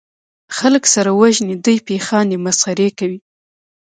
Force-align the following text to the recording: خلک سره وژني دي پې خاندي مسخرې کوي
خلک 0.57 0.83
سره 0.93 1.09
وژني 1.19 1.55
دي 1.65 1.75
پې 1.85 1.95
خاندي 2.05 2.37
مسخرې 2.45 2.89
کوي 2.99 3.19